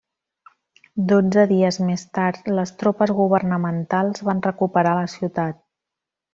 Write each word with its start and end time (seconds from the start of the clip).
Dotze 1.11 1.43
dies 1.51 1.77
més 1.89 2.07
tard 2.19 2.49
les 2.61 2.73
tropes 2.85 3.15
governamentals 3.21 4.27
van 4.31 4.45
recuperar 4.51 4.99
la 5.05 5.09
ciutat. 5.19 5.65